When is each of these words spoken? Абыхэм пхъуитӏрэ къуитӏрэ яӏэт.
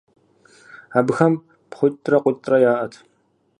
Абыхэм 0.97 1.33
пхъуитӏрэ 1.69 2.17
къуитӏрэ 2.23 2.57
яӏэт. 2.71 2.93